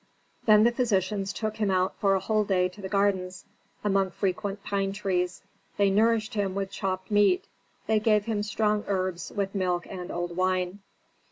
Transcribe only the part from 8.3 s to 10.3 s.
strong herbs with milk and